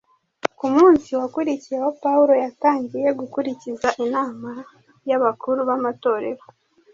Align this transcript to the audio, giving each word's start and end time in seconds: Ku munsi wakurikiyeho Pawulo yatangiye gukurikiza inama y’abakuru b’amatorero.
Ku 0.57 0.65
munsi 0.75 1.09
wakurikiyeho 1.19 1.89
Pawulo 2.03 2.33
yatangiye 2.43 3.07
gukurikiza 3.19 3.87
inama 4.05 4.49
y’abakuru 5.09 5.59
b’amatorero. 5.69 6.43